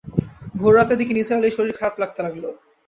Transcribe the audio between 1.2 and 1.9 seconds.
আলির শরীর